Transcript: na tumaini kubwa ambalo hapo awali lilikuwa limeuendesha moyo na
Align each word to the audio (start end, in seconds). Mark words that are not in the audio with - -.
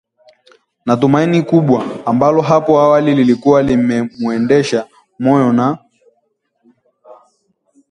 na 0.85 0.97
tumaini 0.97 1.41
kubwa 1.43 1.85
ambalo 2.05 2.41
hapo 2.41 2.79
awali 2.79 3.15
lilikuwa 3.15 3.63
limeuendesha 3.63 4.87
moyo 5.19 5.53
na 5.53 5.77